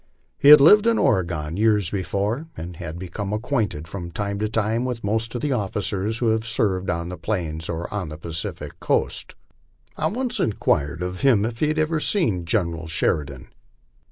[0.39, 4.83] He had lived in Oregon years before, and had become acquainted from time to time
[4.83, 8.79] with most of the officers who had served on the plains or on the Pacific
[8.79, 9.35] coast.
[9.95, 13.49] I once inquired of him if he had ever seen General Sheridan?